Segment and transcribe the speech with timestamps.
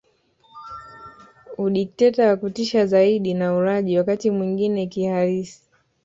[1.57, 5.61] Udikteta wa kutisha zaidi na ulaji wakati mwingine kihalisi